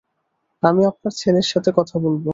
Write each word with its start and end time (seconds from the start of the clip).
আমি 0.63 0.81
আপনার 0.85 1.13
ছেলের 1.17 1.47
সাথে 1.51 1.69
কথা 1.77 1.95
বলব। 2.05 2.25